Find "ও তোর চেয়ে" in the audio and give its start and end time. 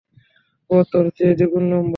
0.69-1.33